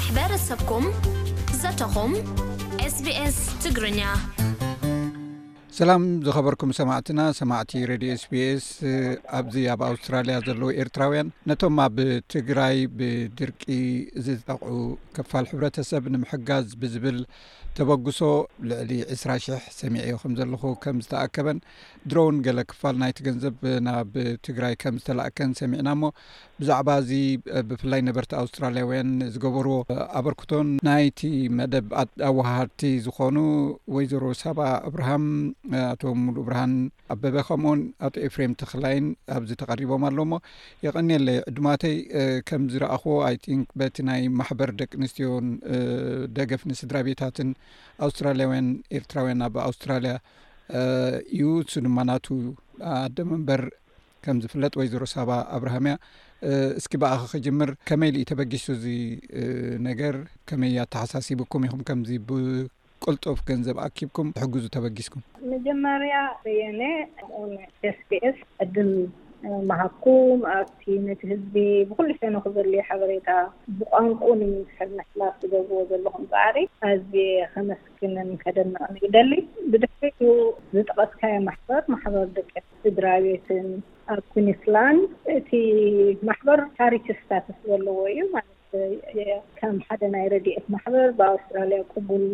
حبارسبكم 0.00 0.92
زتhم 1.62 2.12
sbs 2.92 3.36
تجرية 3.64 4.12
ሰላም 5.80 6.02
ዝኸበርኩም 6.26 6.70
ሰማዕትና 6.78 7.20
ሰማዕቲ 7.38 7.70
ሬድዮ 7.90 8.10
ስቢኤስ 8.22 8.64
ኣብዚ 9.38 9.54
ኣብ 9.74 9.80
ኣውስትራልያ 9.88 10.34
ዘለዉ 10.46 10.68
ኤርትራውያን 10.82 11.28
ነቶም 11.50 11.76
ኣብ 11.84 11.96
ትግራይ 12.34 12.76
ብድርቂ 12.98 13.62
ዝጠቕዑ 14.26 14.76
ክፋል 15.18 15.46
ሕብረተሰብ 15.52 16.04
ንምሕጋዝ 16.14 16.66
ብዝብል 16.82 17.20
ተበግሶ 17.78 18.18
ልዕሊ 18.70 18.92
2ስራ0ሕ 19.14 19.58
ሰሚዕዮ 19.80 20.14
ከምዘለኩ 20.22 20.62
ከም 20.82 20.96
ዝተኣከበን 21.04 21.58
ድሮውን 22.10 22.36
ገለ 22.46 22.60
ክፋል 22.70 22.94
ናይቲ 23.02 23.18
ገንዘብ 23.26 23.56
ናብ 23.86 24.12
ትግራይ 24.46 24.74
ከም 24.82 24.96
ዝተለኣከን 25.00 25.50
ሰሚዕና 25.62 25.88
እሞ 25.96 26.02
ብዛዕባ 26.60 26.88
እዚ 27.04 27.12
ብፍላይ 27.70 28.00
ነበርቲ 28.08 28.32
ኣውስትራልያውያን 28.42 29.12
ዝገበርዎ 29.34 29.76
ኣበርክቶን 30.20 30.68
ናይቲ 30.90 31.22
መደብ 31.60 31.88
ኣዋሃድቲ 32.30 32.82
ዝኾኑ 33.06 33.36
ወይዘሮ 33.96 34.26
ሰብ 34.44 34.60
ኣብርሃም 34.90 35.26
ኣቶ 35.90 36.02
ሙሉ 36.24 36.36
እብርሃን 36.44 36.72
ኣበበ 37.14 37.34
ከምኡን 37.48 37.80
ኣቶ 38.06 38.14
ኤፍሬም 38.26 38.52
ተክላይን 38.60 39.04
ኣብዚ 39.36 39.50
ተቀሪቦም 39.62 40.02
ኣሎሞ 40.08 40.32
የቀኒለይ 40.86 41.38
ዕድማተይ 41.50 41.96
ከምዝረእኽዎ 42.48 43.16
ኣይንክ 43.28 43.68
በቲ 43.80 43.96
ናይ 44.08 44.22
ማሕበር 44.38 44.72
ደቂ 44.80 44.90
ኣንስትዮን 45.00 45.46
ደገፍ 46.38 46.64
ንስድራ 46.70 46.96
ቤታትን 47.08 47.50
ኣውስትራልያውያን 48.06 48.68
ኤርትራውያን 49.00 49.40
ናብኣውስትራልያ 49.42 50.14
እዩ 51.38 51.44
ሱ 51.74 51.82
ድማናቱ 51.86 52.26
ኣደመንበር 53.02 53.62
ከም 54.24 54.38
ዝፍለጥ 54.44 54.72
ወይ 54.80 54.88
ዘሮ 54.92 55.04
ሰባ 55.16 55.30
ኣብርሃምያ 55.56 55.94
እስኪ 56.80 56.92
በኣኸ 57.02 57.22
ክጅምር 57.32 57.70
ከመይ 57.88 58.10
ልእ 58.14 58.26
ተበጊሱ 58.30 58.66
ዚ 58.82 58.86
ነገር 59.88 60.14
ከመይ 60.48 60.74
ኣተሓሳሲቡኩም 60.84 61.64
ኢኹም 61.68 61.80
ከምዚ 61.88 62.10
ብ 62.28 62.40
ቆልጦፍ 63.06 63.38
ገንዘብ 63.48 63.76
ኣኪብኩም 63.86 64.28
ሕግዙ 64.42 64.64
ተበጊስኩም 64.76 65.22
መጀመርያ 65.54 66.16
የነ 66.58 66.82
ኦ 67.38 67.48
ኤስፒስ 67.90 68.38
ዕድል 68.64 68.90
ማሃኩም 69.68 70.40
ኣብቲ 70.54 70.82
ነቲ 71.04 71.20
ህዝቢ 71.30 71.54
ብኩሉ 71.90 72.08
ሰኒ 72.22 72.34
ክዘልዮ 72.46 72.80
ሓበሬታ 72.88 73.28
ብቋንቁ 73.78 74.22
ንምስሕርናሕላፍ 74.40 75.32
ዝገግዎ 75.42 75.78
ዘለኹም 75.92 76.26
ፃዕሪ 76.32 76.58
ኣዝ 76.88 77.06
ከመስግነን 77.52 78.28
ከደንቀኒ 78.42 78.96
ይደሊ 79.06 79.30
ብድሕሪ 79.72 80.12
ዩ 80.26 80.34
ዝጠቀስካዮ 80.74 81.36
ማሕበር 81.48 81.82
ማሕበር 81.94 82.26
ደቂ 82.38 82.52
ስድራ 82.82 83.06
ቤትን 83.26 83.68
ኣብ 84.14 84.20
ኩኒስላንድ 84.34 85.08
እቲ 85.38 85.50
ማሕበር 86.30 86.60
ቻሪክ 86.80 87.06
ስታትስ 87.22 87.58
ዘለዎ 87.72 87.98
እዩ 88.12 89.38
ከም 89.60 89.76
ሓደ 89.86 90.02
ናይ 90.16 90.26
ረድኤት 90.34 90.66
ማሕበር 90.76 91.08
ብኣውስትራልያ 91.18 91.80
ቡል 92.10 92.26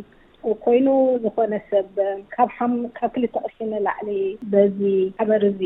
ኮይኑ 0.65 0.89
ዝኮነ 1.23 1.55
ሰብ 1.71 1.95
ካብ 2.35 2.51
ክል 3.15 3.25
ተቀኪኒ 3.35 3.71
ላዕሊ 3.87 4.11
በዚ 4.53 4.81
ሕበር 5.21 5.43
እዚ 5.51 5.61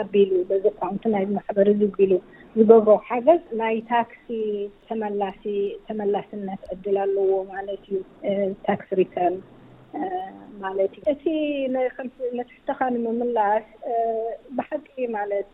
ኣቢሉ 0.00 0.30
በዚ 0.50 0.64
ኳምቲ 0.80 1.02
ናይ 1.14 1.24
ማሕበር 1.36 1.66
እዙ 1.72 1.82
ግኢሉ 1.96 2.12
ዝገብሮ 2.58 2.92
ሓገዝ 3.08 3.42
ናይ 3.60 3.76
ታክሲ 3.90 4.26
ተመላ 4.88 5.22
ተመላስነት 5.88 6.62
ዕድል 6.74 6.96
ኣለዎ 7.04 7.30
ማለት 7.54 7.84
እዩ 7.90 8.00
ታክስ 8.66 8.88
ሪተርን 9.00 9.36
ማለት 10.64 10.92
እዩ 11.00 11.06
እቲ 11.14 11.24
ንትሕትካ 11.74 12.78
ንምምላሽ 12.94 13.66
ብሓቂ 14.58 14.88
ማለት 15.18 15.52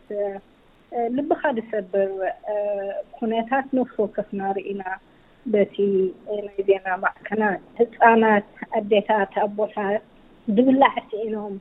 ልቢካ 1.17 1.41
ደሰብር 1.57 2.11
ኩነታት 3.17 3.67
ንፍስ 3.79 3.97
ከፍ 4.17 4.29
ናርኢኢና 4.41 4.83
በቲ 5.53 5.75
ናይ 6.29 6.49
ዜና 6.67 6.87
ማዕከናት 7.03 7.61
ህፃናት 7.77 8.47
ኣዴታት 8.79 9.31
ኣቦሓት 9.43 10.03
ድብላዕቲ 10.55 11.11
ኢኖም 11.27 11.53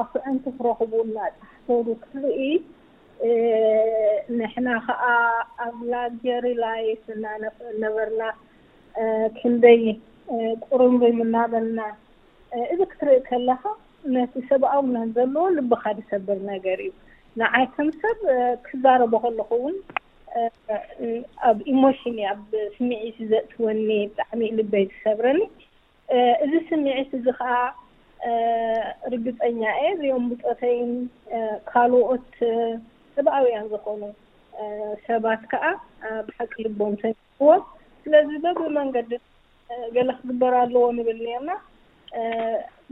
ኣፍዕንቲ 0.00 0.44
ክረኽቡ 0.58 0.92
እናፃሕሰሩ 1.06 1.86
ክትርኢ 2.02 2.50
ንሕና 4.38 4.68
ከዓ 4.86 5.02
ኣብ 5.64 5.76
ላጀርላይ 5.92 6.84
እነበርና 7.74 8.22
ክንደይ 9.38 9.82
ቁርምዶ 10.68 11.02
ምናበልና 11.20 11.80
እዚ 12.72 12.80
ክትርኢ 12.92 13.18
ከለካ 13.28 13.62
ነቲ 14.16 14.34
ሰብኣብ 14.50 14.86
ዘለዎ 15.16 15.44
ልቢካ 15.58 15.84
ደሰብር 15.98 16.38
ነገር 16.52 16.78
እዩ 16.86 16.92
ንዓይቶም 17.40 17.88
ሰብ 18.02 18.18
ክዛረበ 18.66 19.14
ከለኩ 19.24 19.50
እውን 19.60 19.76
ኣብ 21.48 21.56
ኢሞሽኒ 21.72 22.18
ኣብ 22.32 22.42
ስሚዒት 22.76 23.18
ዘእትወኒ 23.30 23.88
ብጣዕሚ 24.10 24.40
ልበይ 24.58 24.84
ዝሰብረኒ 24.92 25.40
እዚ 26.44 26.52
ስምዒት 26.68 27.10
እዚ 27.18 27.26
ከዓ 27.38 27.52
ርግፀኛ 29.12 29.60
እየ 29.82 29.88
እዚኦም 29.94 30.24
ብፀተይን 30.30 30.92
ካልኦት 31.70 32.30
ሰብኣብያ 33.16 33.58
ዝኮኑ 33.72 34.02
ሰባት 35.06 35.42
ከዓ 35.52 35.64
ብሓቂ 36.26 36.52
ልቦም 36.66 36.94
ዎ 37.48 37.52
ስለዚ 38.04 38.28
በብመንገዲ 38.44 39.12
ገለ 39.94 40.08
ክግበር 40.18 40.54
ኣለዎ 40.62 40.84
ንብል 40.96 41.18
እኒአና 41.22 41.50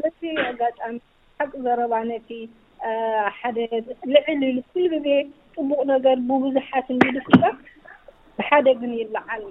በዚ 0.01 0.19
ኣጋጣሚ 0.51 0.95
ሓቂ 1.39 1.53
ዘረባነቲ 1.65 2.29
ሓደ 3.39 3.57
ልዕል 4.15 4.43
ኩሉ 4.73 4.83
ግዜ 4.93 5.09
ጥቡቅ 5.59 5.81
ነገር 5.95 6.19
ብብዙሓት 6.29 6.89
እን 6.95 6.99
ብሓደግን 8.39 8.93
ይላዓል 9.01 9.43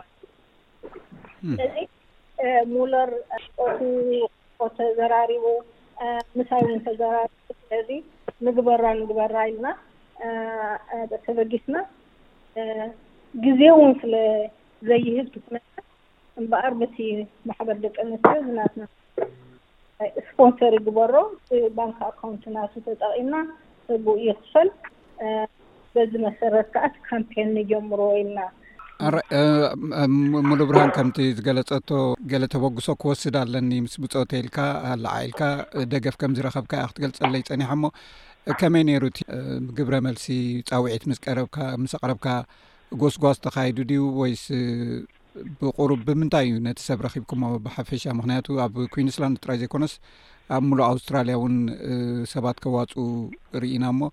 እዚ 1.54 1.88
ሙር 2.74 2.94
ተዘራሪቡ 4.78 5.46
ምሳሊ 6.40 6.66
እተራዚ 6.78 7.90
ንግበራ 8.46 8.84
ንግበራ 9.00 9.34
ኢለና 9.52 9.68
ተበጊስና 11.26 11.78
ግዜው 13.46 13.80
ፍለ 14.02 14.14
ዘይህብ 14.90 15.28
እምበኣር 16.40 16.74
በቲ 16.82 16.98
ማሕበር 17.50 17.78
ደቂ 17.86 17.96
ነትናት 18.10 18.74
ስፖንሰር 20.28 20.74
ይግበሮ 20.80 21.14
ብባንክ 21.52 22.00
ኣካውንትናቱ 22.10 22.74
ተጠቂምና 22.88 23.36
ይክፈል 24.28 24.68
እዚ 26.06 26.14
መሰረትካ 26.28 26.76
ኣ 26.88 26.92
ካምን 27.08 27.48
ንጀምሮወኢልና 27.58 28.40
ኣራሙሉ 29.08 30.60
ብርሃን 30.70 30.92
ከምቲ 30.96 31.18
ዝገለፀቶ 31.38 31.90
ገለ 32.32 32.44
ተበግሶ 32.54 32.88
ክወስድ 33.02 33.36
ኣለኒ 33.42 33.72
ምስ 33.86 33.96
ብፆተይልካ 34.04 34.58
ኣላዓኢልካ 34.94 35.42
ደገፍ 35.92 36.16
ከም 36.22 36.32
ዝረከብካ 36.38 36.74
ክትገልፀለይ 36.90 37.44
ፀኒሖ 37.50 37.70
እሞ 37.78 37.84
ከመይ 38.60 38.84
ነይሩቲ 38.90 39.18
ግብረ 39.78 39.96
መልሲ 40.08 40.26
ፃውዒት 40.72 41.04
ምስ 41.12 41.20
ቀረብካ 41.26 41.58
ምስ 41.84 41.94
ኣቅረብካ 42.00 42.28
ጎስጓስ 43.02 43.38
ተካይዱ 43.46 43.78
ድዩ 43.92 44.02
ወይስ 44.22 44.44
ብቁሩብ 45.62 46.02
ብምንታይ 46.08 46.46
እዩ 46.52 46.60
ነቲ 46.68 46.80
ሰብ 46.88 47.00
ረኪብኩሞ 47.08 47.44
ብሓፈሻ 47.66 48.04
ምክንያቱ 48.20 48.48
ኣብ 48.66 48.76
ኩንስላንድ 48.94 49.38
ጥራይ 49.44 49.58
ዘይኮነስ 49.62 49.94
ኣብ 50.56 50.64
ሙሉ 50.70 50.80
ኣውስትራልያእውን 50.92 51.56
ሰባት 52.34 52.58
ከዋፁ 52.66 52.92
ርኢና 53.64 53.86
ሞ 54.00 54.10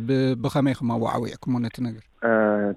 ba 0.00 0.34
ba 0.42 0.48
xamee 0.54 0.74
xa 0.78 0.84
ma 0.84 0.94
wa 1.00 1.12
w 1.20 1.24
yek 1.28 1.42
mu 1.50 1.58
nati 1.60 1.80
na 1.82 1.90
ngar 1.90 2.04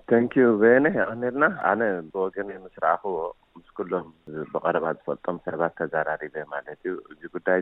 thank 0.10 0.36
you 0.38 0.58
beene 0.62 0.90
amnet 1.12 1.36
na 1.42 1.48
aané 1.70 1.88
boo 2.12 2.28
gëne 2.36 2.54
mosraho 2.64 3.08
wo 3.16 3.26
ምስ 3.60 3.70
ኩሎም 3.78 4.06
ብቀረባ 4.52 4.86
ዝፈልጦም 4.98 5.38
ሰባት 5.46 5.74
ተዘራሪበ 5.80 6.36
ማለት 6.52 6.78
እዩ 6.90 6.94
እዚ 7.12 7.22
ጉዳይ 7.36 7.58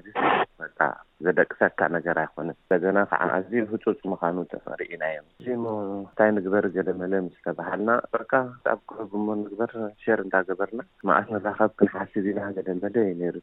ዘደቂ 1.25 1.49
ሰካ 1.61 1.79
ነገር 1.95 2.17
ኣይኮነን 2.23 2.57
ሰገና 2.71 2.97
ከዓ 3.11 3.21
ኣዝ 3.37 3.49
ህፁፅ 3.71 3.99
ምካኑ 4.11 4.35
ርኢና 4.81 5.03
እዮም 5.19 5.29
እዚ 5.39 5.47
እንታይ 5.69 6.31
ንግበር 6.35 6.65
ገለ 6.75 6.89
መለ 7.01 7.13
ምስተባሃልና 7.27 7.91
ርካ 8.21 8.33
ብ 8.67 8.77
ክ 8.91 9.23
ንግበር 9.41 9.71
ሸር 10.03 10.21
እዳገበርና 10.25 10.81
ማኣት 11.09 11.29
ንራኸብ 11.35 11.71
ክንሓስብ 11.81 12.27
ኢና 12.33 12.41
ገለ 12.59 12.69
መለዩሩ 12.83 13.35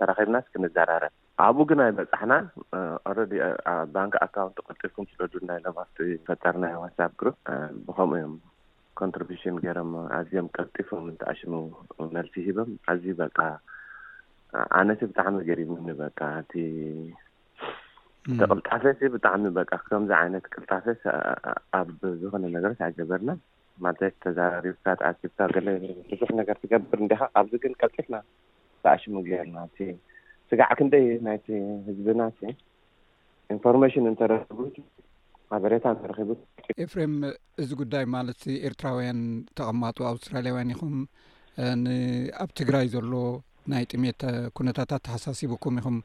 ተራብናስክንዘራረብ 0.00 1.14
ኣብኡ 1.46 1.64
ግንኣይ 1.70 1.92
መፅሕና 2.00 2.32
ኣረባንኪ 3.12 4.14
ኣካውንት 4.26 4.58
ቆልጢርኩም 4.66 5.08
ስለዱ 5.12 5.32
ና 5.48 5.58
ሎም 5.66 5.80
ፈጠርናዮ 6.28 6.82
ሳብ 6.98 7.14
ግብ 7.22 7.34
ብከምኡ 7.88 8.20
እዮም 8.22 8.36
ኮንትሪሽን 9.00 9.54
ገይሮም 9.64 9.90
ኣዝዮም 10.18 10.46
ቀልጢፉ 10.56 10.88
ምንተኣሽሙ 11.06 11.52
መልሲ 12.16 12.34
ሂቦም 12.46 12.70
ኣዝዩ 12.90 13.12
በቃ 13.22 13.38
ኣነቲ 14.78 15.00
ብጣዕሚ 15.10 15.36
ገይር 15.48 15.60
ምኒበቃ 15.72 16.18
እ 16.62 16.64
ተቅልጣፈ 18.40 18.86
ብጣዕሚ 19.14 19.44
በቃ 19.58 19.72
ከምዚ 19.88 20.10
ዓይነት 20.20 20.44
ቅልጣፈ 20.54 20.84
ኣብ 21.78 21.88
ዝኮነ 22.20 22.44
ነገሮ 22.56 22.72
ኣገበርና 22.86 23.30
ማት 23.84 24.00
ተዛራሪብካ 24.24 24.86
ተኣካ 25.00 25.46
ብዙሕ 26.10 26.30
ነገር 26.40 26.56
ትገብር 26.62 27.00
እካ 27.16 27.20
ኣብዚ 27.40 27.52
ግን 27.64 27.72
ቀልጢፍና 27.82 28.16
ተኣሽሙ 28.84 29.14
ገይርና 29.28 29.58
ስጋዕ 30.50 30.70
ክንደይ 30.78 31.06
ናይቲ 31.26 31.46
ህዝብና 31.88 32.24
ኢንፎርሜሽን 33.54 34.06
እንተረክቡ 34.10 34.58
በሬታ 35.62 35.86
ዝረቡ 36.02 36.30
ኤፍሬም 36.84 37.12
እዚ 37.62 37.70
ጉዳይ 37.82 38.04
ማለት 38.14 38.40
ኤርትራውያን 38.68 39.20
ተቐማጡ 39.58 39.98
ኣውስትራልያውያን 40.12 40.72
ኢኹም 40.74 40.96
ንኣብ 41.82 42.48
ትግራይ 42.60 42.86
ዘሎ 42.94 43.12
ናይ 43.72 43.84
ጥሜት 43.92 44.20
ኩነታታት 44.58 45.02
ተሓሳሲብኩም 45.08 45.76
ኢኹም 45.82 45.96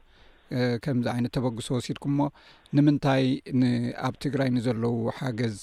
ከምዚ 0.84 1.06
ዓይነት 1.14 1.32
ተበግሶ 1.36 1.66
ወሲድኩም 1.76 2.14
ሞ 2.20 2.22
ንምንታይ 2.76 3.24
ንኣብ 3.60 4.14
ትግራይ 4.24 4.48
ንዘለዉ 4.56 4.94
ሓገዝ 5.18 5.58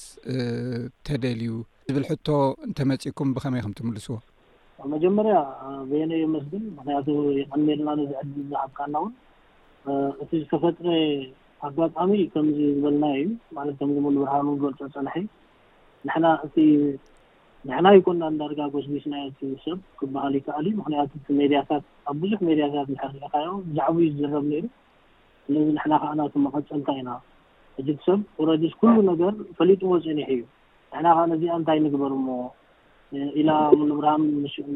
ተደልዩ 1.08 1.52
ዝብል 1.90 2.06
ሕቶ 2.12 2.28
እንተመፂእኩም 2.68 3.30
ብከመይ 3.36 3.62
ከም 3.66 3.74
ትምልስዎመጀመርያ 3.80 5.36
ወየናዮ 5.92 6.26
መስግን 6.38 6.64
ምክንያቱ 6.78 7.08
ይቀኒልና 7.40 7.90
ዝዕድ 8.12 8.30
ዝሓብካ 8.52 8.80
ና 8.94 9.04
ውን 9.06 9.14
እቲ 10.24 10.30
ዝተፈጥረ 10.44 10.88
ኣጋጣሚ 11.68 12.12
ከምዚ 12.34 12.58
ዝበልና 12.76 13.06
እዩ 13.20 13.26
ማለት 13.58 13.76
ከም 13.80 13.90
ንብርሃን 14.16 14.48
ገልፆ 14.64 14.80
ፀንሐ 14.96 15.14
ና 16.26 16.28
እንሕና 17.66 17.88
ይኮና 17.96 18.22
ዳርጋ 18.40 18.60
ጎስቢስና 18.74 19.16
ሰብ 19.64 19.80
ክበሃሉ 20.00 20.34
ይከኣል 20.40 20.66
ዩ 20.70 20.72
ምክንያት 20.80 21.10
እ 21.18 21.34
ሜድያታት 21.40 21.84
ኣብ 22.12 22.16
ብዙሕ 22.24 22.40
ሜድያታት 22.50 22.88
ንሕርኢካዮ 22.94 23.48
ብዛዕብዩ 23.66 24.06
ዝዘረብ 24.14 24.46
ነሩ 24.52 24.64
ስለዚ 25.46 25.66
ንሕና 25.78 25.92
ከዓና 26.04 26.22
ክመቐፀንታይ 26.34 27.00
ኢና 27.02 27.10
እዚሰብ 27.82 28.20
ኦረዲስ 28.44 28.74
ኩሉ 28.82 28.96
ነገር 29.12 29.34
ፈሊጡዎ 29.58 29.92
ፅኒሕ 30.08 30.30
እዩ 30.38 30.42
ንሕና 30.94 31.08
ከዓ 31.18 31.26
ነዚኣ 31.34 31.52
እንታይ 31.62 31.82
ንግበር 31.88 32.16
ሞ 32.28 32.40
ኢላ 33.42 33.52
ንብርሃን 33.92 34.24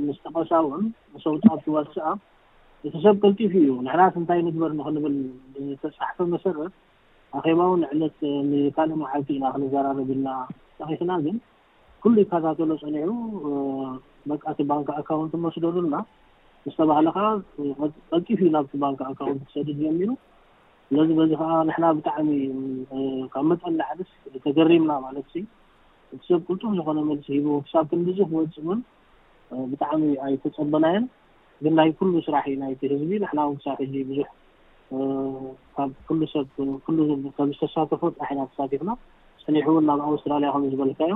ምስ 0.10 0.20
ጠቐሳ 0.26 0.52
እውን 0.66 0.84
ንሰውጣብትዋሰኣ 1.16 2.08
እቲ 2.88 2.94
ሰብ 3.04 3.16
ቀልጢፉ 3.24 3.54
እዩ 3.64 3.70
ንሕና 3.84 4.02
ስንታይ 4.14 4.40
ንግበር 4.46 4.72
ንክንብል 4.80 5.14
ዝተፃሕፈ 5.68 6.18
መሰረት 6.34 6.72
ኣኼባውን 7.38 7.80
ንዕለት 7.84 8.18
ንካሊእ 8.50 8.98
መዓልቲ 9.04 9.30
ኢና 9.36 9.46
ክንዘራረብልና 9.54 10.30
ፀቂትና 10.78 11.12
ግን 11.26 11.36
ኩሉይ 12.04 12.26
ካታተሎ 12.32 12.70
ፀኒዑ 12.82 13.12
በቃቲ 14.30 14.60
ባንኪ 14.72 14.90
ኣካውንት 15.02 15.34
መስደሩልና 15.46 15.96
ንዝተባሃል 16.66 17.08
ከዓ 17.18 17.28
ቀልጢፍ 18.12 18.40
እዩ 18.44 18.50
ናብቲ 18.58 18.74
ባንኪ 18.84 19.00
ኣካውንት 19.12 19.42
ክሰድድ 19.48 19.72
ጀሚሩ 19.86 20.10
ስለዚ 20.90 21.10
በዚ 21.22 21.32
ከዓ 21.42 21.52
ንሕና 21.72 21.86
ብጣዕሚ 22.00 22.30
ካብ 23.36 23.46
መጠሊ 23.52 23.80
ሓደስ 23.90 24.10
ተገሪምና 24.48 24.92
ማለት 25.08 25.26
እቲ 26.14 26.20
ሰብ 26.30 26.40
ቅልጡር 26.50 26.72
ዝኮነ 26.80 27.00
መልሲ 27.12 27.28
ሂቡ 27.38 27.48
ክሳብ 27.68 27.86
ክንብዙፍ 27.94 28.32
ወፅእውን 28.40 28.80
ብጣዕሚ 29.74 30.04
ኣይተፀበናየን 30.26 31.06
እግንናይ 31.64 31.90
ኩሉ 31.98 32.14
ስራሕ 32.26 32.46
ናይቲ 32.62 32.80
ህዝቢ 32.94 33.12
ላሕላዊ 33.24 33.50
ምሳብ 33.58 33.76
ሕጂ 33.82 33.94
ብዙሕ 34.08 34.28
ካብ 35.76 35.92
ኩሉ 36.08 36.22
ሰብ 36.32 36.48
ሉ 36.70 36.80
ከም 37.36 37.50
ዝተሳተፎ 37.58 38.02
ሒና 38.18 38.40
ተሳቲፍና 38.50 38.92
ፅኒሕእውን 39.46 39.86
ናብ 39.90 40.02
ኣውስትራልያ 40.10 40.50
ከም 40.56 40.66
ዝበልካዮ 40.74 41.14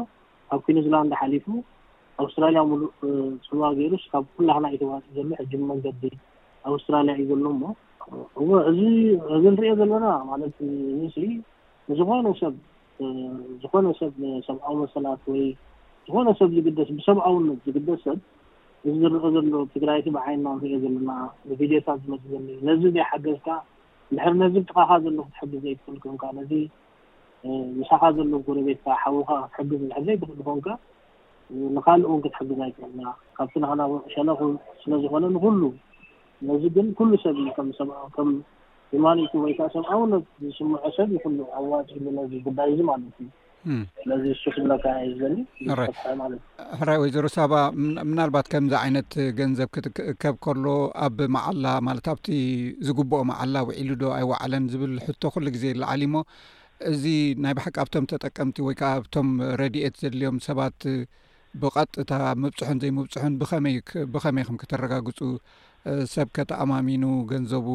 ካብ 0.49 0.59
ኮኑ 0.67 0.77
ዚላንድ 0.85 1.13
ሓሊፉ 1.21 1.45
ኣውስትራልያ 2.23 2.61
ሙሉእ 2.69 2.94
ፅልዋ 3.47 3.65
ገይሩስ 3.79 4.05
ካብ 4.13 4.23
ኩሉክና 4.38 4.65
እዩተዋፅ 4.73 5.03
ዘሎ 5.17 5.27
ሕጂመንገዲ 5.41 6.03
ኣውስትራልያ 6.71 7.15
እዩ 7.23 7.27
ዘሎ 7.33 7.45
እሞ 7.55 7.63
እ 8.45 8.63
እዚ 8.71 8.79
እዚ 9.35 9.43
እንሪኦ 9.51 9.73
ዘለና 9.81 10.05
ማለት 10.31 10.55
ምምስ 11.01 11.17
ዝኮነ 12.00 12.25
ሰብ 12.43 12.55
ዝኮነ 13.63 13.85
ሰብ 14.01 14.13
ሰብዓዊ 14.47 14.75
መሰላት 14.85 15.21
ወይ 15.33 15.43
ዝኮነ 16.07 16.27
ሰብ 16.41 16.50
ዝደስ 16.57 16.89
ብሰብኣውነት 17.00 17.59
ዝግደስሰብ 17.67 18.17
እዚ 18.89 18.97
ዝርኦ 19.13 19.24
ዘሎ 19.44 19.53
ትግራይ 19.74 20.00
ት 20.06 20.12
ብዓይና 20.15 20.45
ንሪኦ 20.57 20.75
ዘለና 20.83 21.12
ንቪድዮታት 21.50 22.00
ዝመፅእ 22.03 22.27
ዘለ 22.33 22.44
እዩ 22.53 22.59
ነዚ 22.69 22.81
ዘይ 22.95 23.03
ሓገዝካ 23.12 23.47
ድሕር 24.15 24.33
ነዚ 24.41 24.53
ጥቃኻ 24.69 24.89
ዘሎ 25.06 25.18
ክትሕግዝ 25.27 25.63
ይትክእልል 25.69 26.00
ከምካ 26.03 26.24
ነዚ 26.39 26.51
ምሳኻ 27.77 28.01
ዘሎ 28.18 28.33
ጉረቤትካ 28.47 28.88
ሓዉካ 29.03 29.29
ክትሕግዝ 29.56 29.81
ድሕር 29.89 30.03
ዘይትክል 30.09 30.41
ኮንካ 30.50 30.68
ንካልእ 31.77 32.07
እውን 32.09 32.21
ክትሕግዛ 32.25 32.59
ኣይክዕልና 32.68 33.01
ካብቲ 33.38 33.53
ንክና 33.63 33.81
ሸለኽ 34.13 34.39
ስነዝኮነ 34.83 35.24
ንኩሉ 35.38 35.62
ነዚ 36.50 36.63
ግን 36.77 36.88
ኩሉ 37.00 37.12
ሰብ 37.24 37.35
እዩ 37.44 37.50
ከም 38.18 38.29
ብማቱ 38.91 39.31
ወይከዓ 39.45 39.65
ሰብኣውነት 39.75 40.25
ዝስምዖ 40.44 40.81
ሰብ 41.00 41.09
ይኩሉ 41.18 41.39
ኣዋጢዚ 41.57 42.06
ጉዳይ 42.47 42.69
እዚ 42.75 42.79
ማለት 42.91 43.15
እዩ 43.25 43.29
ዚሕራይ 44.25 46.98
ወይዘሮ 47.04 47.25
ሰባ 47.36 47.54
ምናልባት 48.09 48.48
ከምዚ 48.51 48.74
ዓይነት 48.83 49.09
ገንዘብ 49.39 49.69
ክትከብ 49.75 50.36
ከሎ 50.45 50.65
ኣብ 51.06 51.18
መዓላ 51.36 51.65
ማለት 51.88 52.06
ኣብቲ 52.13 52.27
ዝግብኦ 52.88 53.19
መዓላ 53.31 53.56
ውዒሉ 53.69 53.89
ዶ 54.04 54.04
ኣይወዕለን 54.18 54.65
ዝብል 54.74 54.94
ሕቶ 55.07 55.21
ኩሉ 55.36 55.45
ግዜ 55.56 55.63
ይለዓሊ 55.74 56.01
እሞ 56.09 56.15
እዚ 56.92 57.04
ናይ 57.45 57.54
ባሓቂ 57.57 57.75
ኣብቶም 57.83 58.07
ተጠቀምቲ 58.12 58.57
ወይከዓ 58.68 58.92
ብቶም 59.06 59.27
ረድኤት 59.62 59.95
ዘድልዮም 60.03 60.38
ሰባት 60.48 60.80
ብቐጥታ 61.62 62.12
ምብፅሑን 62.44 62.77
ዘይምብፅሑን 62.83 63.33
ብኸመይ 63.42 63.75
ከም 63.88 64.38
ክተረጋግፁ 64.63 65.19
ሰብ 66.15 66.27
ከተኣማሚኑ 66.38 67.03
ገንዘቡ 67.31 67.68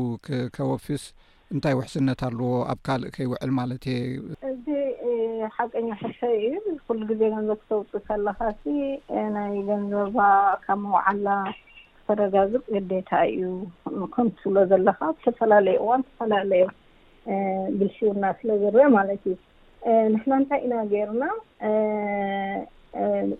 ከወፍስ 0.57 1.05
እንታይ 1.55 1.75
ውሕስነት 1.79 2.21
ኣለዎ 2.29 2.51
ኣብ 2.73 2.79
ካልእ 2.87 3.11
ከይውዕል 3.15 3.51
ማለት 3.59 3.83
እየ 3.95 4.05
እዚ 4.51 4.67
ሓቀኛ 5.57 5.89
ሕተ 6.03 6.21
እዩ 6.37 6.53
ኩሉ 6.87 7.01
ግዜ 7.11 7.21
ንዘብ 7.35 7.59
ክተውፅእ 7.63 8.03
ከለካ 8.09 8.41
ናይ 9.35 9.55
ገንዘባ 9.69 10.19
ካብ 10.65 10.81
መባዓላ 10.85 11.27
ተረጋግም 12.07 12.65
ገዴታ 12.75 13.11
እዩ 13.35 13.51
ከም 14.15 14.29
ትብሎ 14.39 14.57
ዘለካ 14.71 15.01
ዝተፈላለዩ 15.17 15.77
እዋን 15.83 16.01
ዝተፈላለየ 16.07 16.65
ብልሽውና 17.81 18.25
ስለዘርአ 18.39 18.87
ማለት 18.99 19.23
እዩ 19.33 19.37
ንሕና 20.15 20.33
እንታይ 20.43 20.61
ኢና 20.69 20.75
ጌይርና 20.93 21.25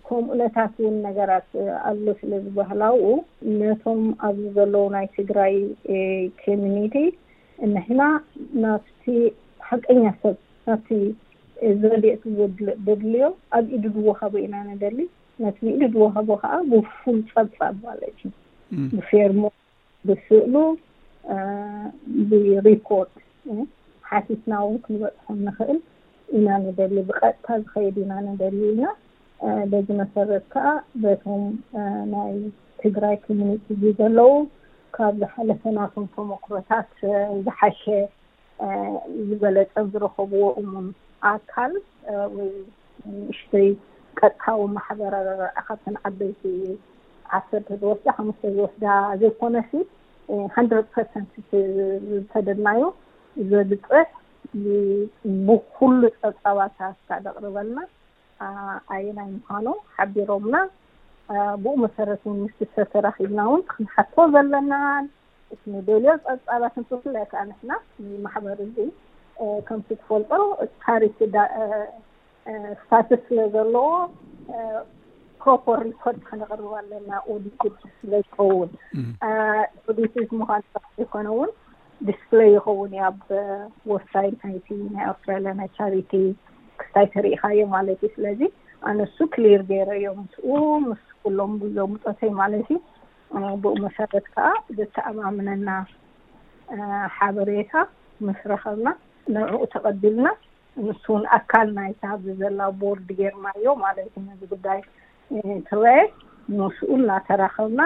ከምኡነታት 0.05 0.73
እውን 0.81 0.95
ነገራት 1.07 1.49
ኣሎ 1.89 2.05
ስለዝባህላው 2.21 2.95
ነቶም 3.59 4.01
ኣብዚ 4.27 4.45
ዘለዉ 4.59 4.85
ናይ 4.95 5.05
ትግራይ 5.17 5.53
ኮሚኒቲ 6.43 6.95
እናሕና 7.65 8.01
ናብቲ 8.63 9.03
ሓቀኛ 9.69 10.01
ሰብ 10.21 10.37
ናብቲ 10.67 10.87
ዝረድእቲ 11.81 12.23
ዝደድልዮ 12.37 13.25
ኣብ 13.57 13.65
ኢድ 13.75 13.83
ድወሃቦ 13.95 14.33
ኢና 14.45 14.55
ነደሊ 14.69 14.97
ነቲ 15.43 15.59
ኢሉ 15.73 15.81
ድዋሃቦ 15.95 16.29
ከዓ 16.41 16.53
ብፉሉ 16.71 17.15
ጫፃባለት 17.31 18.19
ብፌርሞ 18.95 19.41
ብስእሉ 20.09 20.53
ብሪኮርድ 22.29 23.15
ሓሲትና 24.09 24.51
እውን 24.65 24.77
ክንበፅሖ 24.87 25.35
ንኽእል 25.47 25.79
ኢና 26.37 26.47
ነደሊ 26.65 26.95
ብቀጥታ 27.09 27.47
ዝኸይዱ 27.63 27.95
ኢና 28.05 28.13
ነደሊ 28.29 28.57
ኢና 28.73 28.83
በዚ 29.71 29.87
መሰረት 30.01 30.43
ከዓ 30.53 30.67
በቶም 31.03 31.45
ናይ 32.13 32.35
ትግራይ 32.83 33.15
ኮሚኒቲ 33.25 33.65
እ 33.89 33.93
ዘለዉ 33.97 34.29
ካብ 34.95 35.13
ዝሓለፈና 35.21 35.77
ቶንቶመኩሮታት 35.93 36.89
ዝሓሸ 37.45 37.81
ዝበለፀ 39.27 39.73
ዝረከብዎም 39.91 40.67
ኣካል 41.29 41.73
ወይ 42.35 42.51
ምሽተይ 43.27 43.67
ቀታዊ 44.19 44.61
ማሕበረረኣካተን 44.75 45.95
ዓበይቲ 46.09 46.41
ዓሰርተተ 47.37 47.81
ወስዳ 47.91 48.07
ሓምስተ 48.17 48.41
ወስዳ 48.63 48.85
ዘይኮነ 49.21 49.55
ሃንድረድ 50.55 50.87
ፐሰንትዝሰደናዮ 50.95 52.81
ዘልፅሕ 53.49 54.07
ብኩሉ 55.47 56.01
ፀብፀባታት 56.21 56.97
ካደቕርበልና 57.09 57.79
ኣየናይ 58.95 59.29
ምዃኖ 59.37 59.67
ሓቢሮምና 59.95 60.55
ብኡ 61.63 61.73
መሰረትን 61.83 62.35
ምስሊ 62.45 62.65
ሰተራኪብናእውን 62.75 63.61
ክንሓቶ 63.71 64.15
ዘለና 64.33 64.71
እንደልዮ 65.77 66.11
ፃላ 66.45 66.63
ንትፍላይ 66.83 67.25
ከዓነትና 67.31 67.71
ማሕበር 68.25 68.59
እዚ 68.65 68.77
ከምቲ 69.67 69.87
ክፈልጦ 70.01 70.31
ቻሪስታትስ 70.83 73.21
ስለ 73.27 73.39
ዘለዎ 73.55 73.87
ፕሮፖር 75.43 75.79
ሪኮርት 75.89 76.19
ክነቅርብ 76.29 76.67
ኣለና 76.79 77.11
ዲ 77.43 77.45
ይኸውን 78.13 78.69
ዲ 79.97 79.99
ምኳኑ 80.41 80.63
ዘይኮነ 80.97 81.27
ውን 81.39 81.51
ዲስይ 82.07 82.43
ይኸውን 82.57 82.91
ኣብ 83.09 83.19
ወሳይ 83.93 84.27
ይቲ 84.55 84.67
ናይ 84.95 85.05
ኣስትራልያ 85.13 85.51
ናይ 85.61 85.69
ቻሪቲ 85.79 86.11
ክስታይ 86.81 87.05
ተሪኢካ 87.15 87.41
እዮ 87.55 87.61
ማለት 87.75 87.99
እዩ 88.07 88.11
ስለዚ 88.15 88.39
ኣነሱ 88.89 89.17
ክሊር 89.33 89.61
ገይረ 89.71 89.89
እዮም 89.99 90.21
ስኡ 90.33 90.47
ምስ 90.85 91.01
ኩሎም 91.23 91.51
ብዞ 91.61 91.75
ምጦተይ 91.91 92.31
ማለት 92.39 92.67
እዩ 92.75 92.79
ብኡ 93.63 93.73
መሰረት 93.85 94.25
ከዓ 94.33 94.47
ዘተኣማምነና 94.77 95.69
ሓበሬታ 97.17 97.73
ምስረከብና 98.27 98.87
ንዕኡ 99.35 99.61
ተቀዲልና 99.73 100.27
ንሱን 100.85 101.23
ኣካል 101.37 101.67
ናይ 101.77 101.91
ታብ 102.03 102.23
ዘላ 102.41 102.59
ቦርድ 102.81 103.09
ገርማ 103.19 103.45
እዮ 103.59 103.65
ማለት 103.85 104.07
እዩ 104.11 104.17
ነዚ 104.27 104.41
ጉዳይ 104.53 104.79
ትበየ 105.69 105.99
ንስኡ 106.57 106.89
እናተረከብና 107.01 107.81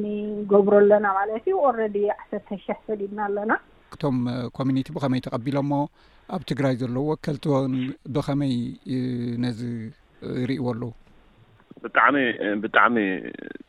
ንገብሮ 0.00 0.74
ኣለና 0.82 1.06
ማለት 1.18 1.44
እዩ 1.50 1.58
ረዲ 1.80 1.96
ዓሰርተ 2.20 2.48
ሽሕ 2.64 2.78
ሰዲድና 2.88 3.20
ኣለና 3.28 3.50
እቶም 3.98 4.18
ኮሚኒቲ 4.56 4.88
ብኸመይ 4.96 5.20
ተቀቢሎም 5.26 5.66
ሞ 5.70 5.74
ኣብ 6.34 6.42
ትግራይ 6.50 6.74
ዘለዎ 6.80 7.06
ከልቲወን 7.24 7.74
ብኸመይ 8.14 8.52
ነዚ 9.44 9.60
ርእይዎ 10.48 10.64
ኣለዉ 10.72 10.92
ብጣዕሚ 11.82 12.16
ብጣዕሚ 12.62 12.96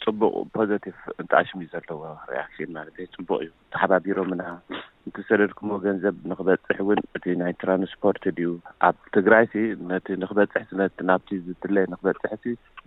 ፅቡቅ 0.04 0.32
ፖዘቲቭ 0.56 0.96
እንታኣሽምእዩ 1.22 1.72
ዘለዎ 1.74 2.00
ሪኣክሽን 2.32 2.72
ማለ 2.78 2.88
ፅቡቅ 3.18 3.38
እዩ 3.46 3.52
ተሓባቢሮምና 3.74 4.44
ንቲሰደድኩምዎ 5.08 5.78
ገንዘብ 5.88 6.16
ንክበፅሕ 6.32 6.78
እውን 6.84 7.02
እቲ 7.20 7.26
ናይ 7.42 7.54
ትራንስፖርት 7.64 8.24
ድዩ 8.40 8.50
ኣብ 8.88 8.98
ትግራይ 9.18 9.46
ነቲ 9.92 10.08
ንክበፅሕናብቲ 10.24 11.30
ዝድለ 11.46 11.76
ንክበፅሕ 11.94 12.34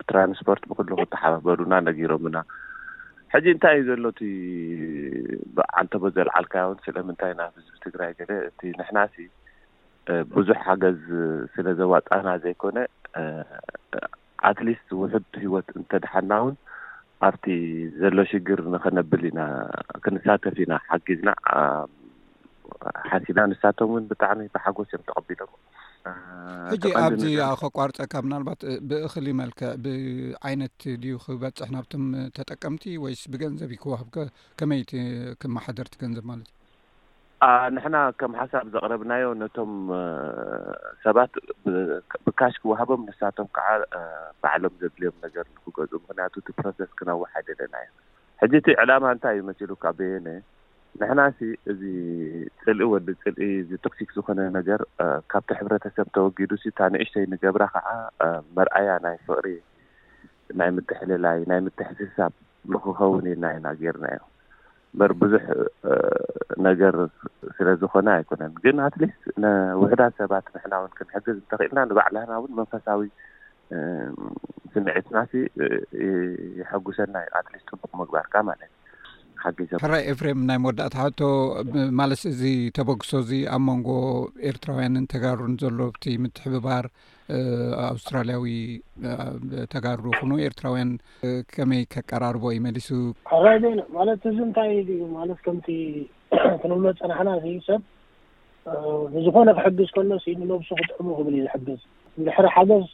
ብትራንስፖርት 0.01 0.65
ብክልኩ 0.73 1.01
ተሓባበሩና 1.15 1.75
ነጊሮምና 1.89 2.37
ሕጂ 3.35 3.47
እንታይ 3.53 3.75
እዩ 3.81 3.85
ዘሎ 3.91 4.07
እቲ 4.13 4.21
ብዓንተቦ 5.57 6.03
ዘለዓልካ 6.17 6.55
ውን 6.71 6.79
ስለምንታይ 6.87 7.33
ናብ 7.39 7.53
ህዝቢ 7.59 7.75
ትግራይ 7.85 8.11
ገለ 8.19 8.33
እቲ 8.49 8.61
ንሕና 8.79 8.99
ሲ 9.13 9.25
ብዙሕ 10.35 10.59
ሓገዝ 10.69 11.01
ስለ 11.55 11.67
ዘዋፃና 11.79 12.29
ዘይኮነ 12.45 12.79
ኣትሊስት 14.49 14.89
ውሑድ 15.01 15.29
ሂወት 15.45 15.69
እንተድሓና 15.79 16.31
እውን 16.43 16.57
ኣብቲ 17.29 17.47
ዘሎ 18.01 18.17
ሽግር 18.33 18.61
ንኸነብል 18.75 19.25
ኢና 19.31 19.41
ክንሳተፍ 20.05 20.57
ኢና 20.65 20.75
ሓጊዝና 20.89 21.29
ሓሲብና 23.11 23.43
ንሳቶም 23.53 23.91
ውን 23.95 24.05
ብጣዕሚ 24.13 24.41
ብሓጎስ 24.57 24.89
እዮም 24.93 25.07
ተቐቢሎ 25.09 25.41
ሕጂ 26.73 26.85
ኣብዚ 27.03 27.25
ከቋርፀካ 27.61 28.13
ምናልባት 28.27 28.61
ብእክሊ 28.89 29.27
ይመልክዕ 29.35 29.69
ብዓይነት 29.85 30.79
ድዩ 31.03 31.15
ክበፅሕ 31.25 31.69
ናብቶም 31.75 32.05
ተጠቀምቲ 32.37 32.85
ወይስ 33.05 33.23
ብገንዘብ 33.33 33.71
ክወሃብከ 33.83 34.17
ከመይቲ 34.61 34.91
ክመሓደርቲ 35.43 35.95
ገንዘብ 36.03 36.25
ማለት 36.31 36.51
እዩ 37.47 37.55
ንሕና 37.75 37.97
ከም 38.21 38.33
ሓሳብ 38.41 38.67
ዘቅረብናዮ 38.75 39.25
ነቶም 39.43 39.73
ሰባት 41.05 41.33
ብካሽ 42.27 42.55
ክወሃቦም 42.63 43.05
ንሳቶም 43.09 43.49
ከዓ 43.59 43.69
በዕሎም 44.43 44.75
ዘድልዮም 44.83 45.17
ነገር 45.27 45.45
ንክገፁ 45.55 45.91
ምክንያቱ 46.05 46.35
ቲ 46.49 46.59
ፕሮስ 46.59 46.79
ክነዊሕ 47.01 47.33
ይደ 47.43 47.51
ዘና 47.61 47.75
ሕጂ 48.43 48.53
እቲ 48.63 48.69
ዕላማ 48.83 49.05
እንታይ 49.15 49.35
ዩመሲሉ 49.41 49.71
ካ 49.85 49.95
ብኤነ 49.99 50.29
ንሕና 51.01 51.21
እሲ 51.31 51.41
እዚ 51.73 51.83
ፅልኢ 52.63 52.87
ወዲ 52.93 53.09
ፅልኢ 53.23 53.47
እዚ 53.61 53.71
ቶክሲክ 53.87 54.09
ዝኮነ 54.17 54.41
ነገር 54.57 54.81
ካብቲ 55.33 55.49
ሕብረተሰብ 55.59 56.07
ተወጊዱ 56.17 56.51
ሲ 56.63 56.67
ታ 56.79 56.89
ንእሽተይ 56.95 57.27
ንገብራ 57.33 57.65
ከዓ 57.75 57.89
መርኣያ 58.57 58.91
ናይ 59.05 59.17
ፍቅሪ 59.27 59.47
ናይ 60.61 60.71
ምትሕልላይ 60.79 61.39
ናይ 61.53 61.61
ምትሕሳብ 61.69 62.33
ንክኸውን 62.75 63.25
ኢልና 63.33 63.45
ኢና 63.57 63.69
ገርና 63.81 64.05
እዩ 64.17 64.21
በር 65.01 65.13
ብዙሕ 65.23 65.45
ነገር 66.69 66.97
ስለ 67.57 67.67
ዝኮነ 67.83 68.09
ኣይኮነን 68.19 68.53
ግን 68.65 68.77
ኣትሊስት 68.87 69.23
ንውሕዳት 69.45 70.15
ሰባት 70.21 70.47
ንሕና 70.57 70.75
ውን 70.85 70.93
ክንሕግዝ 70.99 71.37
እንተኽእልና 71.43 71.87
ንባዕልና 71.89 72.33
ውን 72.43 72.53
መንፈሳዊ 72.61 73.01
ስምዒትናሲ 74.75 75.33
ይሐጉሰናዩ 76.61 77.29
ኣትሊስት 77.41 77.67
ጥቡቅ 77.75 77.93
ምግባርካ 78.01 78.35
ማለት 78.51 78.71
እዩ 78.71 78.72
ሕራይ 79.83 80.03
ኤፍሬም 80.11 80.41
ናይ 80.49 80.59
መወዳእታ 80.65 80.97
ሓቶ 81.03 81.21
ማለስ 82.01 82.21
እዚ 82.31 82.43
ተበግሶ 82.77 83.11
እዚ 83.23 83.31
ኣብ 83.55 83.63
መንጎ 83.69 83.89
ኤርትራውያንን 84.49 85.05
ተጋርሩን 85.13 85.55
ዘሎ 85.63 85.79
ብቲ 85.95 86.05
ምትሕብባር 86.25 86.85
ኣውስትራልያዊ 87.91 88.45
ተጋሩ 89.73 90.03
ይኹኑ 90.15 90.33
ኤርትራውያን 90.49 90.91
ከመይ 91.55 91.83
ከቀራርቦ 91.95 92.45
ይመሊሱ 92.59 92.89
ማለት 93.99 94.23
እዚ 94.31 94.39
እንታይ 94.49 94.71
እዩ 94.83 95.01
ማለት 95.19 95.41
ከምቲ 95.47 95.69
ክንብመ 96.61 96.85
ፀናሕና 97.01 97.31
እ 97.49 97.51
ሰብ 97.69 97.83
ንዝኮነ 99.15 99.49
ክሕግዝ 99.59 99.89
ከሎ 99.97 100.05
ንለብሱ 100.43 100.69
ክጥዕሙ 100.81 101.09
ክብል 101.19 101.35
ዩ 101.41 101.43
ዝሕግዝ 101.47 101.81
ንድሕሪ 102.21 102.47
ሓገዝ 102.57 102.87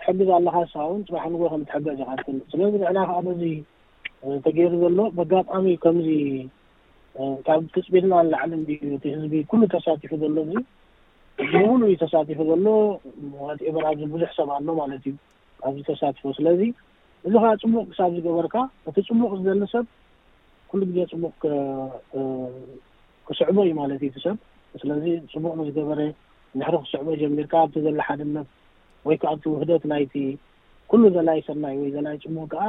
ትሕግዝ 0.00 0.28
ኣለካ 0.38 0.56
ንስ 0.64 0.72
እውን 0.86 1.00
ፅባሕ 1.10 1.24
ንጎ 1.34 1.42
ከም 1.52 1.62
ትሕገዝ 1.68 2.00
ካስለዚ 2.08 2.72
ንዕና 2.82 2.98
ከዓ 3.10 3.18
ተገይሩ 4.44 4.72
ዘሎ 4.82 4.98
መጋብቃሚ 5.18 5.66
ከምዚ 5.82 6.08
ካብ 7.46 7.62
ትፅኢትና 7.74 8.14
ንላዕሊ 8.26 8.52
እቲ 8.96 9.04
ህዝቢ 9.16 9.34
ኩሉ 9.50 9.60
ተሳቲፉ 9.74 10.10
ዘሎ 10.22 10.36
እዙ 10.46 10.52
ዝሉ 11.52 11.80
ዩ 11.90 11.94
ተሳቲፉ 12.02 12.38
ዘሎ 12.50 12.66
ት 13.58 13.60
ዕበራዚ 13.68 14.00
ብዙሕ 14.14 14.28
ሰብ 14.38 14.48
ኣሎ 14.56 14.66
ማለት 14.80 15.02
እዩ 15.10 15.14
ኣብዚ 15.68 15.80
ተሳትፎ 15.90 16.22
ስለዚ 16.38 16.60
እዚ 17.26 17.34
ከዓ 17.42 17.50
ፅቡቕ 17.62 17.84
ክሳብ 17.90 18.10
ዝገበርካ 18.16 18.54
እቲ 18.90 18.96
ፅቡቕ 19.08 19.30
ዝዘሊ 19.40 19.62
ሰብ 19.74 19.86
ኩሉ 20.72 20.80
ግዜ 20.90 20.98
ፅቡቕ 21.12 21.32
ክስዕበ 23.28 23.56
እዩ 23.66 23.72
ማለት 23.82 24.00
እዩ 24.08 24.18
ሰብ 24.26 24.36
ስለዚ 24.82 25.04
ፅቡቅዝገበረ 25.34 26.00
ንሕሪ 26.60 26.74
ክስዕበ 26.84 27.06
ጀሚርካ 27.22 27.54
ቲ 27.74 27.84
ዘሎ 27.86 27.98
ሓደነት 28.08 28.48
ወይከዓ 29.08 29.30
እቲ 29.36 29.44
ውህደት 29.54 29.82
ናይቲ 29.92 30.14
ኩሉ 30.90 31.02
ዘላይ 31.16 31.38
ሰናይ 31.48 31.74
ወይ 31.82 31.90
ዘላይ 31.96 32.16
ፅቡቅ 32.26 32.46
ከዓ 32.54 32.64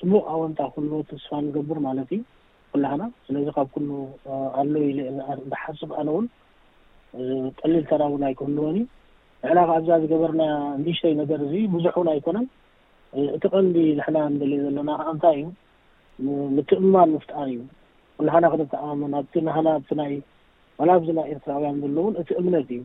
ፅቡቅ 0.00 0.24
ኣወንታ 0.32 0.60
ክክልዎ 0.72 0.98
ተስፋ 1.10 1.30
ንገብር 1.44 1.78
ማለት 1.86 2.08
እዩ 2.14 2.20
ኩላህና 2.72 3.02
ስለዚ 3.26 3.46
ካብ 3.56 3.68
ኩሉ 3.74 3.90
ኣለ 4.60 4.74
ኢአዳሓስብ 4.90 5.90
ኣነ 6.00 6.08
ዉን 6.16 6.26
ጠሊል 7.58 7.84
ተራ 7.90 8.02
እውን 8.10 8.22
ኣይክህልዎን 8.28 8.76
ዩ 8.80 8.82
ንዕና 9.46 9.60
ኣዛ 9.76 9.88
ዝገበርና 10.02 10.42
ንድእሽተይ 10.80 11.14
ነገር 11.22 11.40
እዙ 11.46 11.52
ብዙሕ 11.74 11.92
እውን 11.98 12.10
ኣይኮነን 12.14 12.46
እቲ 13.36 13.44
ቀንዲ 13.54 13.76
ልሕና 14.00 14.18
ንደልዩ 14.34 14.58
ዘለና 14.66 14.90
ከዓ 15.00 15.04
እንታይ 15.14 15.40
እዩ 16.18 16.28
ምትእምማን 16.58 17.10
ምፍጣር 17.16 17.44
እዩ 17.54 17.58
ኩላሓና 18.20 18.46
ክነተኣመን 18.52 19.12
ኣቲ 19.20 19.32
ናህና 19.48 19.68
ኣ 20.04 20.08
ይ 20.14 20.20
ዋላ 20.80 20.90
ዚናይ 21.08 21.26
ኤርትራውያን 21.34 21.80
ዘለውን 21.84 22.14
እቲ 22.22 22.28
እምነት 22.42 22.66
እዩ 22.76 22.80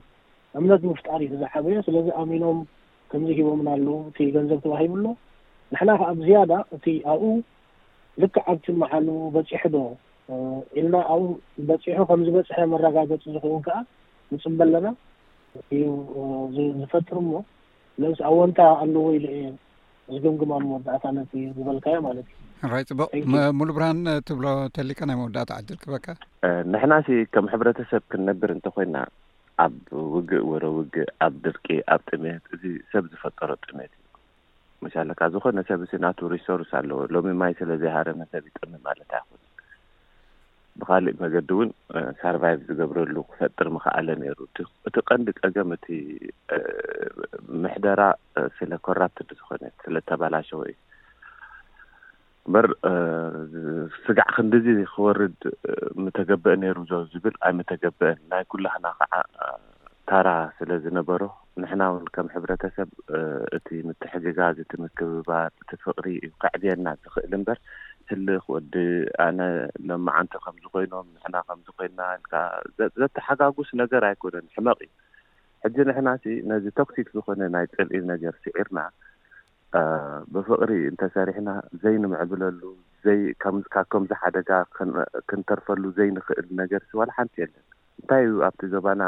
እምነት 0.60 0.82
ምፍጣር 0.94 1.20
እዩ 1.26 1.30
ተዛሓበየ 1.36 1.78
ስለዚ 1.90 2.08
ኣሚኖም 2.24 2.58
ከምዚ 3.12 3.32
ሂቦምን 3.42 3.70
ኣለዉ 3.76 3.92
እቲ 4.10 4.18
ገንዘብ 4.38 4.60
ተባሂብሎ 4.66 5.06
ንሕና 5.74 5.92
ከ 6.00 6.04
ኣብ 6.12 6.18
ዝያዳ 6.26 6.52
እቲ 6.76 6.86
ኣብኡ 7.12 7.30
ልክዕ 8.22 8.42
ኣብቲመዓሉ 8.52 9.08
በፂሑ 9.36 9.70
ዶ 9.76 9.80
ኢልና 10.80 10.96
ኣብኡ 11.14 11.30
በፂሑ 11.70 11.98
ከም 12.10 12.22
ዝበፅሐ 12.28 12.58
መረጋገፂ 12.74 13.22
ዝኽውን 13.36 13.62
ከዓ 13.68 13.78
ንፅበ 14.34 14.60
ኣለና 14.66 14.88
እዩ 15.76 15.86
ዝፈትር 16.82 17.18
ሞ 17.30 17.32
እስ 18.12 18.20
ኣብዋንታ 18.30 18.60
ኣለዎ 18.84 19.04
ኢሉአ 19.18 19.36
ዝግምግማ 20.14 20.52
መወዳእታ 20.68 21.04
ነት 21.18 21.32
ዝበልካዮ 21.56 21.98
ማለት 22.10 22.28
እዩ 22.34 22.72
ራይፅቡቅ 22.76 23.10
ሙሉ 23.62 23.70
ብርሃን 23.80 24.00
ትብሎ 24.30 24.46
ተሊቃ 24.78 25.00
ናይ 25.12 25.18
መወዳእተ 25.24 25.52
ዓድል 25.58 25.78
ክበካ 25.86 26.08
ንሕናሲ 26.76 27.10
ከም 27.34 27.48
ሕብረተሰብ 27.54 28.04
ክንነብር 28.14 28.52
እንተኮይና 28.58 28.96
ኣብ 29.66 29.76
ውግእ 30.14 30.46
ወረ 30.54 30.64
ውግእ 30.78 31.10
ኣብ 31.26 31.34
ድርቂ 31.48 31.66
ኣብ 31.96 32.02
ጥሜት 32.12 32.46
እዚ 32.56 32.64
ሰብ 32.94 33.04
ዝፈጠሮ 33.14 33.50
ጥሜት 33.68 33.92
እዩ 33.96 34.03
መሻለካ 34.86 35.22
ዝኮነ 35.34 35.60
ሰብ 35.70 35.82
እሲ 35.86 35.94
ናቱ 36.04 36.20
ሪሶርስ 36.34 36.70
ኣለዎ 36.80 36.98
ሎሚ 37.14 37.28
ማይ 37.42 37.54
ስለዘይሃርመሰብ 37.60 38.44
ይጥሚ 38.50 38.74
ማለት 38.88 39.10
ኣይኹን 39.18 39.40
ብካሊእ 40.80 41.18
መገዲ 41.24 41.50
እውን 41.56 41.70
ሳርቫይቭ 42.20 42.60
ዝገብረሉ 42.70 43.16
ክፈጥር 43.32 43.68
ምክኣለ 43.76 44.08
ነይሩ 44.22 44.40
እቲ 44.88 44.96
ቀንዲ 45.10 45.28
ፀገም 45.42 45.70
እቲ 45.76 45.86
ምሕደራ 47.64 48.02
ስለ 48.58 48.72
ኮራብት 48.88 49.30
ዝኮነ 49.40 49.62
ስለዝተበላሸወ 49.84 50.62
እዩ 50.72 50.80
በር 52.54 52.68
ስጋዕ 54.06 54.28
ክንዲዙ 54.38 54.66
ክወርድ 54.94 55.40
ምተገብአ 56.06 56.56
ነይሩ 56.64 56.78
ዝብል 57.14 57.38
ኣይ 57.48 57.54
ምተገብአን 57.60 58.18
ናይ 58.32 58.44
ኩላክና 58.54 58.88
ከዓ 59.00 59.14
ታራ 60.10 60.30
ስለ 60.58 60.70
ዝነበሮ 60.84 61.22
ንሕና 61.62 61.84
ውን 61.94 62.06
ከም 62.16 62.28
ሕብረተሰብ 62.34 62.90
እቲ 63.58 63.68
ምትሕግጋ 63.88 64.40
ዝትምክብባር 64.58 65.50
እቲ 65.62 65.70
ፍቅሪ 65.84 66.06
እዩ 66.26 66.32
ከዕድየና 66.44 66.88
ዝኽእል 67.02 67.32
እምበር 67.38 67.60
ስልኽ 68.08 68.46
ወዲ 68.54 68.76
ኣነ 69.26 69.40
ለማዓንቲ 69.90 70.34
ከምዝኮይኖም 70.46 71.08
ንሕና 71.16 71.36
ከምዝኮይንና 71.50 72.02
ዘተሓጋጉስ 73.02 73.70
ነገር 73.82 74.06
ኣይኮነን 74.10 74.48
ሕመቕ 74.56 74.78
እዩ 74.88 74.92
ሕጂ 75.66 75.78
ንሕና 75.90 76.10
ሲ 76.24 76.36
ነዚ 76.52 76.66
ቶክሲክ 76.82 77.08
ዝኮነ 77.18 77.42
ናይ 77.56 77.68
ፅልኢል 77.76 78.06
ነገር 78.14 78.34
ስዒርና 78.46 78.80
ብፍቅሪ 80.34 80.72
እንተሰሪሕና 80.92 81.50
ዘይንምዕብለሉ 81.84 82.62
ካብ 83.44 83.56
ከምዚ 83.94 84.12
ሓደጋ 84.24 84.50
ክንተርፈሉ 85.30 85.84
ዘይንኽእል 86.00 86.48
ነገርሲ 86.62 86.92
ዋላ 87.00 87.10
ሓንቲ 87.18 87.36
ኣለና 87.46 87.64
እንታይ 88.02 88.24
እዩ 88.28 88.36
ኣብቲ 88.48 88.62
ዞባና 88.74 89.02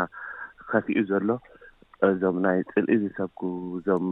ከፍኡ 0.72 1.00
ዘሎ 1.10 1.29
እዞም 2.07 2.38
ናይ 2.45 2.60
ፅልኢ 2.72 2.95
ዝሰብኩ 3.01 3.39
እዞም 3.77 4.05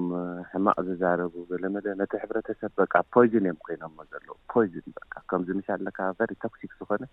ሕማቅ 0.51 0.75
ዝዛረቡ 0.87 1.33
በለመለ 1.49 1.85
ነቲ 1.99 2.11
ሕብረተሰብ 2.23 2.71
በ 2.79 2.85
ፖዝን 3.15 3.45
እዮም 3.47 3.57
ኮይኖሞ 3.65 3.97
ዘለፖን 4.11 4.69
ከምዚምሻለካ 5.31 5.99
ቨ 6.19 6.29
ቶክሲክ 6.45 6.71
ዝኮነ 6.81 7.03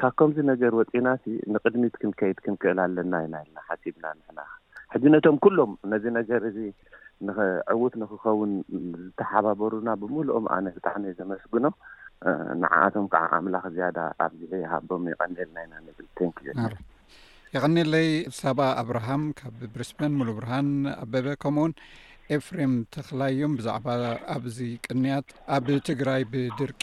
ካብ 0.00 0.12
ከምዚ 0.18 0.38
ነገር 0.52 0.72
ወፂና 0.80 1.08
ሲ 1.22 1.26
ንቅድሚት 1.54 1.94
ክንከይድ 2.02 2.38
ክንክእል 2.44 2.78
ኣለና 2.84 3.12
ኢናኢለና 3.24 3.58
ሓሲብና 3.70 4.06
ንና 4.20 4.38
ሕዚነቶም 4.94 5.36
ኩሎም 5.44 5.72
ነዚ 5.92 6.04
ነገር 6.18 6.42
እዚ 6.50 6.58
ንዕዉት 7.28 7.96
ንክኸውን 8.02 8.52
ዝተሓባበሩና 9.00 9.88
ብምሉኦም 10.04 10.46
ኣነ 10.56 10.66
ብጣዕሚ 10.76 11.04
ዘመስግኖ 11.20 11.66
ንዓኣቶም 12.62 13.08
ከዓ 13.14 13.24
ኣምላኽ 13.40 13.64
ዝያዳ 13.76 13.98
ኣብዝሒ 14.26 14.62
ሃቦም 14.72 15.04
ይቀኒልና 15.12 15.56
ኢና 15.66 15.74
ንብል 15.88 16.08
ን 16.22 16.28
እዩ 16.54 16.78
የቀኒለይ 17.54 18.08
ሰባ 18.40 18.60
ኣብርሃም 18.82 19.22
ካብ 19.38 19.54
ብሪስበን 19.74 20.12
ሙሉብርሃን 20.18 20.68
ኣበበ 21.04 21.30
ከምኡውን 21.42 21.72
ኤፍሬም 22.36 22.74
ተክላዮም 22.94 23.54
ብዛዕባ 23.58 23.86
ኣብዚ 24.34 24.58
ቅንያት 24.86 25.26
ኣብ 25.54 25.66
ትግራይ 25.88 26.22
ብድርቂ 26.32 26.82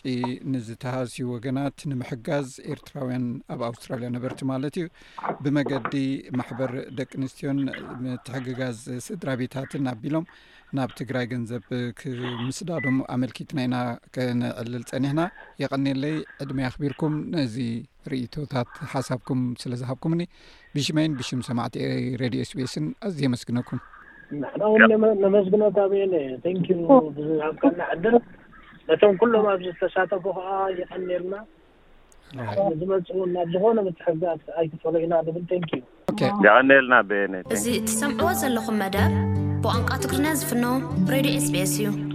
ንዝተሃስዩ 0.53 1.27
ወገናት 1.35 1.77
ንምሕጋዝ 1.91 2.49
ኤርትራውያን 2.75 3.27
ኣብ 3.55 3.61
ኣውስትራልያ 3.69 4.09
ነበርቲ 4.17 4.41
ማለት 4.51 4.77
እዩ 4.81 4.87
ብመገዲ 5.45 5.95
ማሕበር 6.39 6.73
ደቂ 6.99 7.09
ኣንስትዮን 7.21 7.61
ምትሕግጋዝ 8.03 8.81
ስድራ 9.07 9.29
ቤታትን 9.43 9.87
ኣቢሎም 9.93 10.27
ናብ 10.75 10.89
ትግራይ 10.99 11.25
ገንዘብ 11.31 11.63
ክምስዳዶም 11.99 12.95
ኣመልኪትና 13.13 13.59
ኢና 13.67 13.75
ከንዕልል 14.15 14.83
ፀኒሕና 14.89 15.21
የቀኒለይ 15.61 16.15
ዕድመ 16.43 16.59
ኣኽቢርኩም 16.69 17.13
ነዚ 17.35 17.55
ርእቶታት 18.11 18.71
ሓሳብኩም 18.93 19.41
ስለዝሃብኩምኒ 19.61 20.21
ብሽመይን 20.75 21.15
ብሽም 21.19 21.41
ሰማዕት 21.49 21.75
ሬድ 22.21 22.35
ስቤኤስን 22.49 22.85
ኣዝየመስግነኩም 23.09 23.81
ውነመስግነካ 24.75 25.77
ንዩ 26.59 26.69
ብካና 27.55 27.81
ዓድር 27.95 28.15
ነቶም 28.91 29.15
ኩሎም 29.23 29.47
ኣዝተሻተፉ 29.55 30.25
ከዓ 30.37 30.49
ይቀኒልና 30.83 31.35
ዝመፅናዝኮነ 32.79 33.77
ብትሕ 33.89 34.07
ኣይትፈሎ 34.61 34.95
ኢና 35.07 35.13
ንብል 35.31 35.43
ን 35.63 35.83
የቀኒልና 36.29 36.93
እዚ 37.55 37.65
እትሰምዕዎ 37.81 38.31
ዘለኹም 38.43 38.79
መደር 38.85 39.11
ዕንቃ 39.75 39.91
ትግርና 40.03 40.27
ዝፍኖ 40.41 40.63
ሬድዮ 41.13 41.35
ስፔስ 41.47 41.73
እዩ 41.87 42.06